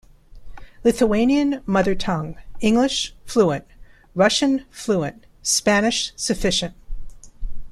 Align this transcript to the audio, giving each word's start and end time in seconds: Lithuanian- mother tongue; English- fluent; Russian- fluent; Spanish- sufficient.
Lithuanian- 0.83 1.61
mother 1.67 1.93
tongue; 1.93 2.35
English- 2.59 3.13
fluent; 3.27 3.65
Russian- 4.15 4.65
fluent; 4.83 5.27
Spanish- 5.43 6.11
sufficient. 6.15 6.73